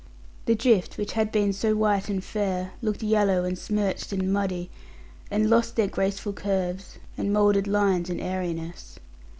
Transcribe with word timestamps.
The 0.47 0.55
drifts 0.55 0.95
that 0.95 1.11
had 1.11 1.31
been 1.31 1.53
so 1.53 1.75
white 1.75 2.09
and 2.09 2.23
fair, 2.23 2.71
looked 2.81 3.03
yellow, 3.03 3.43
and 3.43 3.55
smirched, 3.55 4.11
and 4.11 4.33
muddy, 4.33 4.71
and 5.29 5.47
lost 5.47 5.75
their 5.75 5.85
graceful 5.87 6.33
curves, 6.33 6.97
and 7.19 7.31
moulded 7.31 7.67
lines, 7.67 8.09
and 8.09 8.19
airiness. 8.19 8.97